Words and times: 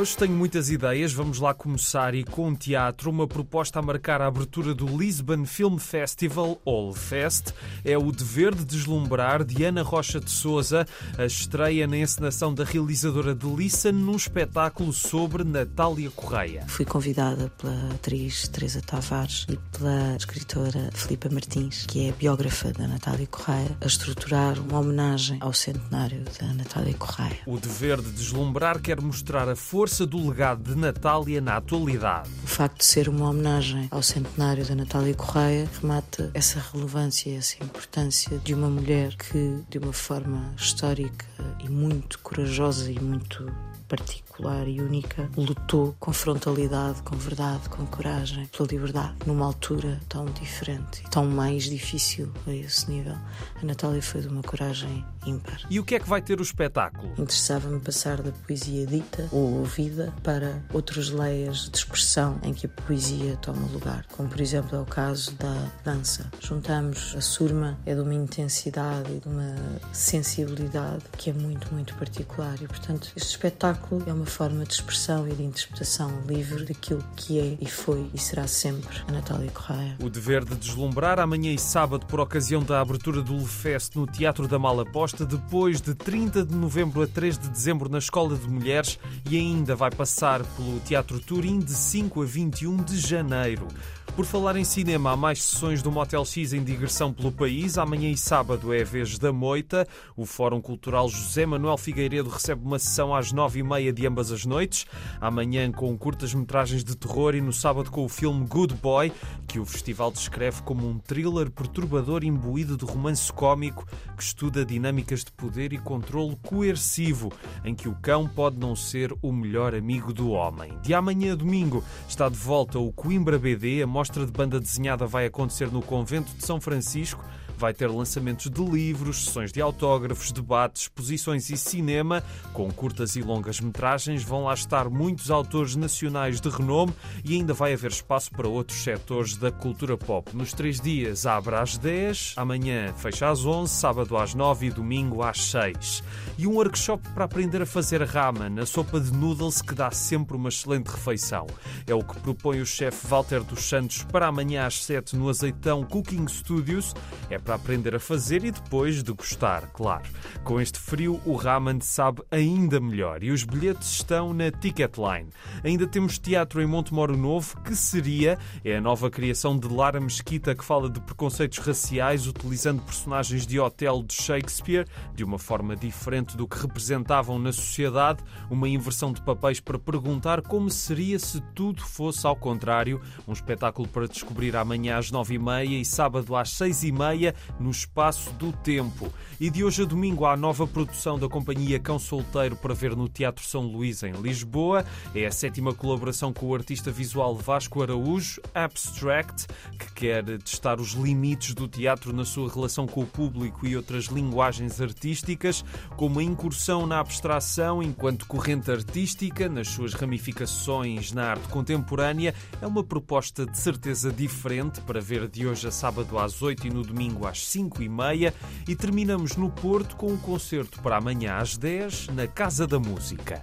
Hoje 0.00 0.16
tenho 0.16 0.32
muitas 0.32 0.70
ideias, 0.70 1.12
vamos 1.12 1.40
lá 1.40 1.52
começar 1.52 2.14
e 2.14 2.24
com 2.24 2.54
teatro, 2.54 3.10
uma 3.10 3.28
proposta 3.28 3.80
a 3.80 3.82
marcar 3.82 4.22
a 4.22 4.28
abertura 4.28 4.74
do 4.74 4.86
Lisbon 4.86 5.44
Film 5.44 5.76
Festival, 5.76 6.58
All 6.64 6.94
Fest, 6.94 7.52
é 7.84 7.98
o 7.98 8.10
dever 8.10 8.54
de 8.54 8.64
deslumbrar 8.64 9.44
de 9.44 9.62
Ana 9.62 9.82
Rocha 9.82 10.18
de 10.18 10.30
Souza, 10.30 10.86
a 11.18 11.26
estreia 11.26 11.86
na 11.86 11.98
encenação 11.98 12.54
da 12.54 12.64
realizadora 12.64 13.34
de 13.34 13.46
Listen 13.46 13.92
num 13.92 14.16
espetáculo 14.16 14.90
sobre 14.90 15.44
Natália 15.44 16.10
Correia. 16.10 16.64
Fui 16.66 16.86
convidada 16.86 17.50
pela 17.58 17.90
atriz 17.92 18.48
Teresa 18.48 18.80
Tavares 18.80 19.44
e 19.50 19.58
pela 19.76 20.16
escritora 20.16 20.88
Filipa 20.94 21.28
Martins, 21.28 21.84
que 21.84 22.08
é 22.08 22.12
biógrafa 22.12 22.72
da 22.72 22.88
Natália 22.88 23.26
Correia, 23.26 23.76
a 23.78 23.86
estruturar 23.86 24.58
uma 24.60 24.80
homenagem 24.80 25.36
ao 25.42 25.52
centenário 25.52 26.24
da 26.40 26.54
Natália 26.54 26.94
Correia. 26.94 27.40
O 27.44 27.58
dever 27.58 28.00
de 28.00 28.10
deslumbrar 28.12 28.80
quer 28.80 28.98
mostrar 28.98 29.46
a 29.46 29.54
força 29.54 29.89
força 29.90 30.06
do 30.06 30.28
legado 30.28 30.62
de 30.62 30.78
Natália 30.78 31.40
na 31.40 31.56
atualidade. 31.56 32.30
O 32.44 32.46
facto 32.46 32.78
de 32.78 32.84
ser 32.84 33.08
uma 33.08 33.28
homenagem 33.28 33.88
ao 33.90 34.02
centenário 34.02 34.64
da 34.64 34.74
Natália 34.76 35.14
Correia 35.14 35.68
remata 35.80 36.30
essa 36.32 36.60
relevância, 36.72 37.36
essa 37.36 37.56
importância 37.62 38.38
de 38.38 38.54
uma 38.54 38.68
mulher 38.68 39.16
que, 39.16 39.58
de 39.68 39.78
uma 39.78 39.92
forma 39.92 40.54
histórica 40.56 41.26
e 41.58 41.68
muito 41.68 42.20
corajosa 42.20 42.90
e 42.90 43.00
muito 43.00 43.44
particular 43.90 44.68
e 44.68 44.80
única, 44.80 45.28
lutou 45.36 45.96
com 45.98 46.12
frontalidade, 46.12 47.02
com 47.02 47.16
verdade, 47.16 47.68
com 47.68 47.84
coragem, 47.84 48.46
pela 48.46 48.68
liberdade, 48.68 49.14
numa 49.26 49.44
altura 49.44 50.00
tão 50.08 50.26
diferente 50.26 51.02
e 51.04 51.10
tão 51.10 51.26
mais 51.26 51.64
difícil 51.64 52.32
a 52.46 52.52
esse 52.52 52.88
nível. 52.88 53.16
A 53.60 53.66
Natália 53.66 54.00
foi 54.00 54.20
de 54.20 54.28
uma 54.28 54.42
coragem 54.42 55.04
ímpar. 55.26 55.60
E 55.68 55.80
o 55.80 55.84
que 55.84 55.96
é 55.96 55.98
que 55.98 56.08
vai 56.08 56.22
ter 56.22 56.38
o 56.38 56.42
espetáculo? 56.42 57.12
Interessava-me 57.18 57.80
passar 57.80 58.22
da 58.22 58.30
poesia 58.30 58.86
dita 58.86 59.28
ou 59.32 59.58
ouvida 59.58 60.14
para 60.22 60.62
outros 60.72 61.10
leias 61.10 61.68
de 61.68 61.76
expressão 61.76 62.38
em 62.44 62.54
que 62.54 62.66
a 62.66 62.68
poesia 62.68 63.36
toma 63.42 63.66
lugar, 63.72 64.06
como 64.16 64.28
por 64.28 64.40
exemplo 64.40 64.78
é 64.78 64.80
o 64.80 64.86
caso 64.86 65.34
da 65.34 65.68
dança. 65.84 66.30
Juntamos 66.40 67.14
a 67.16 67.20
surma, 67.20 67.76
é 67.84 67.94
de 67.94 68.00
uma 68.00 68.14
intensidade 68.14 69.12
e 69.12 69.18
de 69.18 69.28
uma 69.28 69.56
sensibilidade 69.92 71.02
que 71.18 71.30
é 71.30 71.32
muito, 71.32 71.72
muito 71.74 71.94
particular 71.96 72.54
e 72.62 72.68
portanto 72.68 73.12
este 73.16 73.30
espetáculo 73.30 73.79
espetáculo 73.80 74.02
é 74.06 74.12
uma 74.12 74.26
forma 74.26 74.64
de 74.64 74.74
expressão 74.74 75.26
e 75.26 75.32
de 75.32 75.42
interpretação 75.42 76.22
livre 76.26 76.64
daquilo 76.64 77.04
que 77.16 77.38
é 77.38 77.56
e 77.60 77.66
foi 77.66 78.08
e 78.12 78.18
será 78.18 78.46
sempre 78.46 78.88
a 79.08 79.12
Natália 79.12 79.50
Correia. 79.50 79.96
O 80.00 80.10
dever 80.10 80.44
de 80.44 80.54
deslumbrar 80.54 81.18
amanhã 81.18 81.52
e 81.52 81.58
sábado 81.58 82.06
por 82.06 82.20
ocasião 82.20 82.62
da 82.62 82.80
abertura 82.80 83.22
do 83.22 83.36
Lefest 83.36 83.96
no 83.96 84.06
Teatro 84.06 84.46
da 84.46 84.58
Malaposta, 84.58 85.24
depois 85.24 85.80
de 85.80 85.94
30 85.94 86.44
de 86.44 86.54
novembro 86.54 87.02
a 87.02 87.06
3 87.06 87.38
de 87.38 87.48
dezembro 87.48 87.88
na 87.88 87.98
Escola 87.98 88.36
de 88.36 88.48
Mulheres 88.48 88.98
e 89.28 89.36
ainda 89.36 89.74
vai 89.74 89.90
passar 89.90 90.44
pelo 90.44 90.80
Teatro 90.80 91.18
Turim 91.20 91.58
de 91.58 91.72
5 91.72 92.22
a 92.22 92.26
21 92.26 92.76
de 92.76 92.98
janeiro. 92.98 93.66
Por 94.16 94.26
falar 94.26 94.56
em 94.56 94.64
cinema, 94.64 95.12
há 95.12 95.16
mais 95.16 95.42
sessões 95.42 95.82
do 95.82 95.90
Motel 95.90 96.24
X 96.24 96.52
em 96.52 96.62
digressão 96.62 97.12
pelo 97.12 97.32
país. 97.32 97.78
Amanhã 97.78 98.10
e 98.10 98.16
sábado 98.16 98.72
é 98.72 98.82
a 98.82 98.84
vez 98.84 99.18
da 99.18 99.32
Moita. 99.32 99.86
O 100.14 100.26
Fórum 100.26 100.60
Cultural 100.60 101.08
José 101.08 101.46
Manuel 101.46 101.78
Figueiredo 101.78 102.28
recebe 102.28 102.62
uma 102.62 102.78
sessão 102.78 103.14
às 103.14 103.32
nove 103.32 103.60
e 103.60 103.62
meia 103.62 103.92
de 103.92 104.06
ambas 104.06 104.30
as 104.30 104.44
noites. 104.44 104.84
Amanhã 105.20 105.70
com 105.72 105.96
curtas-metragens 105.96 106.84
de 106.84 106.96
terror 106.96 107.34
e 107.34 107.40
no 107.40 107.52
sábado 107.52 107.90
com 107.90 108.04
o 108.04 108.08
filme 108.08 108.46
Good 108.46 108.74
Boy, 108.74 109.10
que 109.46 109.58
o 109.58 109.64
festival 109.64 110.10
descreve 110.10 110.62
como 110.62 110.86
um 110.86 110.98
thriller 110.98 111.50
perturbador 111.50 112.22
imbuído 112.22 112.76
de 112.76 112.84
romance 112.84 113.32
cômico 113.32 113.86
que 114.16 114.22
estuda 114.22 114.66
dinâmicas 114.66 115.24
de 115.24 115.32
poder 115.32 115.72
e 115.72 115.78
controle 115.78 116.36
coercivo, 116.46 117.32
em 117.64 117.74
que 117.74 117.88
o 117.88 117.96
cão 118.02 118.28
pode 118.28 118.58
não 118.58 118.76
ser 118.76 119.14
o 119.22 119.32
melhor 119.32 119.74
amigo 119.74 120.12
do 120.12 120.30
homem. 120.30 120.76
De 120.82 120.92
amanhã 120.92 121.32
a 121.32 121.36
domingo 121.36 121.82
está 122.06 122.28
de 122.28 122.36
volta 122.36 122.78
o 122.78 122.92
Coimbra 122.92 123.38
BD, 123.38 123.82
a 123.82 123.86
mostra 124.00 124.24
de 124.24 124.32
banda 124.32 124.58
desenhada 124.58 125.06
vai 125.06 125.26
acontecer 125.26 125.70
no 125.70 125.82
Convento 125.82 126.32
de 126.34 126.42
São 126.42 126.58
Francisco 126.58 127.22
vai 127.60 127.74
ter 127.74 127.88
lançamentos 127.88 128.50
de 128.50 128.64
livros, 128.64 129.26
sessões 129.26 129.52
de 129.52 129.60
autógrafos, 129.60 130.32
debates, 130.32 130.82
exposições 130.82 131.50
e 131.50 131.58
cinema, 131.58 132.24
com 132.54 132.70
curtas 132.72 133.16
e 133.16 133.22
longas 133.22 133.60
metragens. 133.60 134.22
Vão 134.22 134.44
lá 134.44 134.54
estar 134.54 134.88
muitos 134.88 135.30
autores 135.30 135.76
nacionais 135.76 136.40
de 136.40 136.48
renome 136.48 136.94
e 137.22 137.34
ainda 137.34 137.52
vai 137.52 137.74
haver 137.74 137.90
espaço 137.90 138.30
para 138.30 138.48
outros 138.48 138.82
setores 138.82 139.36
da 139.36 139.52
cultura 139.52 139.98
pop. 139.98 140.34
Nos 140.34 140.54
três 140.54 140.80
dias 140.80 141.26
abre 141.26 141.54
às 141.54 141.76
10, 141.76 142.32
amanhã 142.38 142.94
fecha 142.94 143.28
às 143.28 143.44
11, 143.44 143.70
sábado 143.70 144.16
às 144.16 144.34
9 144.34 144.66
e 144.66 144.70
domingo 144.70 145.22
às 145.22 145.38
6. 145.50 146.02
E 146.38 146.46
um 146.46 146.54
workshop 146.54 147.06
para 147.10 147.26
aprender 147.26 147.60
a 147.60 147.66
fazer 147.66 148.02
ramen, 148.04 148.58
a 148.58 148.64
sopa 148.64 148.98
de 148.98 149.12
noodles 149.12 149.60
que 149.60 149.74
dá 149.74 149.90
sempre 149.90 150.34
uma 150.34 150.48
excelente 150.48 150.86
refeição. 150.86 151.46
É 151.86 151.94
o 151.94 152.02
que 152.02 152.18
propõe 152.20 152.62
o 152.62 152.66
chefe 152.66 153.06
Walter 153.06 153.44
dos 153.44 153.64
Santos 153.64 153.89
para 153.98 154.26
amanhã 154.26 154.66
às 154.66 154.84
7 154.84 155.16
no 155.16 155.28
Azeitão 155.28 155.84
Cooking 155.84 156.26
Studios. 156.28 156.94
É 157.28 157.38
para 157.38 157.54
aprender 157.54 157.94
a 157.94 158.00
fazer 158.00 158.44
e 158.44 158.50
depois 158.50 159.02
de 159.02 159.12
gostar, 159.12 159.66
claro. 159.72 160.04
Com 160.44 160.60
este 160.60 160.78
frio, 160.78 161.20
o 161.24 161.34
ramen 161.34 161.80
sabe 161.80 162.22
ainda 162.30 162.80
melhor 162.80 163.22
e 163.22 163.30
os 163.30 163.44
bilhetes 163.44 163.90
estão 163.90 164.32
na 164.32 164.50
Ticketline. 164.50 165.28
Ainda 165.64 165.86
temos 165.86 166.18
teatro 166.18 166.62
em 166.62 166.66
Montemoro 166.66 167.16
Novo, 167.16 167.60
que 167.62 167.74
seria 167.74 168.38
é 168.64 168.76
a 168.76 168.80
nova 168.80 169.10
criação 169.10 169.58
de 169.58 169.68
Lara 169.68 170.00
Mesquita 170.00 170.54
que 170.54 170.64
fala 170.64 170.88
de 170.88 171.00
preconceitos 171.00 171.58
raciais 171.58 172.26
utilizando 172.26 172.82
personagens 172.82 173.46
de 173.46 173.58
hotel 173.58 174.02
de 174.02 174.14
Shakespeare 174.14 174.86
de 175.14 175.24
uma 175.24 175.38
forma 175.38 175.76
diferente 175.76 176.36
do 176.36 176.46
que 176.46 176.58
representavam 176.58 177.38
na 177.38 177.52
sociedade, 177.52 178.22
uma 178.50 178.68
inversão 178.68 179.12
de 179.12 179.22
papéis 179.22 179.60
para 179.60 179.78
perguntar 179.78 180.42
como 180.42 180.70
seria 180.70 181.18
se 181.18 181.40
tudo 181.54 181.82
fosse 181.82 182.26
ao 182.26 182.36
contrário. 182.36 183.00
Um 183.26 183.32
espetáculo 183.32 183.79
para 183.86 184.08
descobrir 184.08 184.56
amanhã 184.56 184.96
às 184.96 185.10
nove 185.10 185.34
e 185.34 185.38
meia 185.38 185.84
sábado 185.84 186.36
às 186.36 186.50
seis 186.50 186.82
e 186.82 186.92
meia 186.92 187.34
no 187.58 187.70
espaço 187.70 188.32
do 188.34 188.52
tempo. 188.52 189.12
E 189.40 189.50
de 189.50 189.64
hoje 189.64 189.82
a 189.82 189.84
domingo 189.84 190.24
há 190.24 190.32
a 190.32 190.36
nova 190.36 190.66
produção 190.66 191.18
da 191.18 191.28
companhia 191.28 191.78
Cão 191.78 191.98
Solteiro 191.98 192.56
para 192.56 192.74
ver 192.74 192.96
no 192.96 193.08
Teatro 193.08 193.44
São 193.44 193.62
Luís, 193.62 194.02
em 194.02 194.12
Lisboa. 194.12 194.84
É 195.14 195.26
a 195.26 195.32
sétima 195.32 195.74
colaboração 195.74 196.32
com 196.32 196.46
o 196.46 196.54
artista 196.54 196.90
visual 196.90 197.34
Vasco 197.34 197.82
Araújo, 197.82 198.40
Abstract, 198.54 199.46
que 199.78 199.92
quer 199.92 200.24
testar 200.38 200.80
os 200.80 200.92
limites 200.92 201.54
do 201.54 201.66
teatro 201.66 202.12
na 202.12 202.24
sua 202.24 202.48
relação 202.48 202.86
com 202.86 203.02
o 203.02 203.06
público 203.06 203.66
e 203.66 203.76
outras 203.76 204.04
linguagens 204.04 204.80
artísticas, 204.80 205.64
como 205.96 206.20
a 206.20 206.22
incursão 206.22 206.86
na 206.86 207.00
abstração 207.00 207.82
enquanto 207.82 208.26
corrente 208.26 208.70
artística, 208.70 209.48
nas 209.48 209.68
suas 209.68 209.94
ramificações 209.94 211.12
na 211.12 211.30
arte 211.30 211.48
contemporânea. 211.48 212.34
É 212.60 212.66
uma 212.66 212.84
proposta 212.84 213.44
de 213.46 213.58
certeza 213.70 214.10
diferente 214.10 214.80
para 214.80 215.00
ver 215.00 215.28
de 215.28 215.46
hoje 215.46 215.68
a 215.68 215.70
sábado 215.70 216.18
às 216.18 216.42
8 216.42 216.66
e 216.66 216.70
no 216.70 216.82
domingo 216.82 217.24
às 217.24 217.46
5 217.46 217.80
e 217.84 217.88
meia 217.88 218.34
e 218.66 218.74
terminamos 218.74 219.36
no 219.36 219.48
Porto 219.48 219.94
com 219.94 220.08
um 220.08 220.16
concerto 220.16 220.82
para 220.82 220.96
amanhã 220.96 221.36
às 221.36 221.56
10 221.56 222.08
na 222.08 222.26
Casa 222.26 222.66
da 222.66 222.80
Música. 222.80 223.40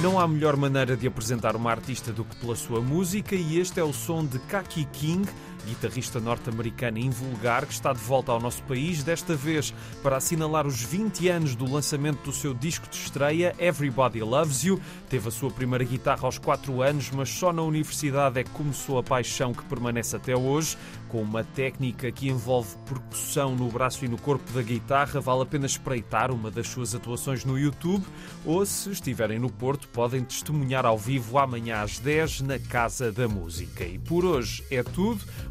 Não 0.00 0.18
há 0.18 0.26
melhor 0.26 0.56
maneira 0.56 0.96
de 0.96 1.06
apresentar 1.06 1.54
uma 1.54 1.70
artista 1.70 2.10
do 2.10 2.24
que 2.24 2.34
pela 2.36 2.56
sua 2.56 2.80
música 2.80 3.34
e 3.34 3.58
este 3.58 3.78
é 3.78 3.84
o 3.84 3.92
som 3.92 4.24
de 4.24 4.38
Kaki 4.38 4.86
King, 4.86 5.28
guitarrista 5.68 6.18
norte-americana 6.18 6.98
invulgar 6.98 7.66
que 7.66 7.72
está 7.72 7.92
de 7.92 8.00
volta 8.00 8.32
ao 8.32 8.40
nosso 8.40 8.62
país, 8.64 9.02
desta 9.02 9.34
vez 9.34 9.74
para 10.02 10.16
assinalar 10.16 10.66
os 10.66 10.82
20 10.82 11.28
anos 11.28 11.54
do 11.54 11.70
lançamento 11.70 12.22
do 12.24 12.32
seu 12.32 12.54
disco 12.54 12.88
de 12.88 12.96
estreia, 12.96 13.54
Everybody 13.58 14.20
Loves 14.20 14.64
You. 14.64 14.80
Teve 15.08 15.28
a 15.28 15.30
sua 15.30 15.50
primeira 15.50 15.84
guitarra 15.84 16.24
aos 16.24 16.38
4 16.38 16.82
anos, 16.82 17.10
mas 17.10 17.28
só 17.28 17.52
na 17.52 17.62
universidade 17.62 18.40
é 18.40 18.44
que 18.44 18.50
começou 18.50 18.98
a 18.98 19.02
paixão 19.02 19.52
que 19.52 19.64
permanece 19.64 20.16
até 20.16 20.36
hoje, 20.36 20.76
com 21.08 21.22
uma 21.22 21.42
técnica 21.42 22.10
que 22.12 22.28
envolve 22.28 22.76
percussão 22.86 23.54
no 23.54 23.68
braço 23.68 24.04
e 24.04 24.08
no 24.08 24.18
corpo 24.18 24.52
da 24.52 24.62
guitarra. 24.62 25.20
Vale 25.20 25.42
a 25.42 25.46
pena 25.46 25.66
espreitar 25.66 26.30
uma 26.30 26.50
das 26.50 26.68
suas 26.68 26.94
atuações 26.94 27.44
no 27.44 27.58
YouTube 27.58 28.04
ou, 28.44 28.64
se 28.64 28.90
estiverem 28.90 29.38
no 29.38 29.50
Porto, 29.50 29.88
podem 29.88 30.22
testemunhar 30.22 30.84
ao 30.86 30.98
vivo 30.98 31.38
amanhã 31.38 31.82
às 31.82 31.98
10 31.98 32.42
na 32.42 32.58
Casa 32.58 33.10
da 33.10 33.26
Música. 33.26 33.84
E 33.84 33.98
por 33.98 34.24
hoje 34.24 34.64
é 34.70 34.82
tudo. 34.82 35.24